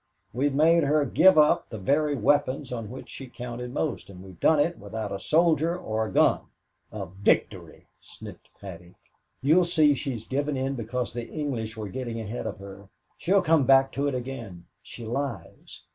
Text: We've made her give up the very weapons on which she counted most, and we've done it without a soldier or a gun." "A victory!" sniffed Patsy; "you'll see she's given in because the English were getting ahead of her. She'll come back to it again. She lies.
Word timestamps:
We've 0.33 0.55
made 0.55 0.81
her 0.83 1.05
give 1.05 1.37
up 1.37 1.69
the 1.69 1.77
very 1.77 2.15
weapons 2.15 2.71
on 2.71 2.89
which 2.89 3.07
she 3.07 3.27
counted 3.27 3.71
most, 3.71 4.09
and 4.09 4.23
we've 4.23 4.39
done 4.39 4.59
it 4.59 4.79
without 4.79 5.11
a 5.11 5.19
soldier 5.19 5.77
or 5.77 6.07
a 6.07 6.11
gun." 6.11 6.41
"A 6.91 7.05
victory!" 7.05 7.85
sniffed 7.99 8.49
Patsy; 8.59 8.95
"you'll 9.43 9.63
see 9.63 9.93
she's 9.93 10.25
given 10.25 10.57
in 10.57 10.73
because 10.73 11.13
the 11.13 11.29
English 11.29 11.77
were 11.77 11.87
getting 11.89 12.19
ahead 12.19 12.47
of 12.47 12.57
her. 12.57 12.89
She'll 13.19 13.43
come 13.43 13.67
back 13.67 13.91
to 13.91 14.07
it 14.07 14.15
again. 14.15 14.65
She 14.81 15.05
lies. 15.05 15.83